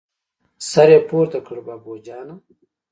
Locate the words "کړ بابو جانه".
1.45-2.35